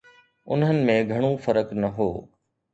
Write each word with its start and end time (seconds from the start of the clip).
انهن 0.55 0.79
۾ 0.91 0.95
گهڻو 1.13 1.31
فرق 1.45 1.67
نه 1.81 1.89
هو 2.01 2.09